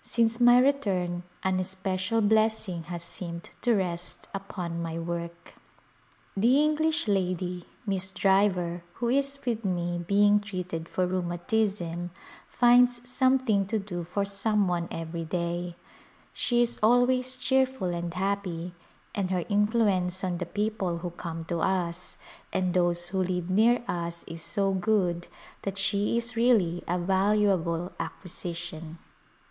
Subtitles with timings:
[0.00, 5.56] Since my return an especial blessing has seemed to rest upon my work.
[6.34, 12.12] The English lady, Miss Driver, who is with me being treated for rheumatism,
[12.48, 15.76] finds something to do for some one every day;
[16.32, 18.72] she is always cheerful and happy
[19.14, 22.16] and her influence on the people who come to us
[22.54, 25.28] and those who live near us is so good
[25.60, 28.96] that she is really a valuable acquisition.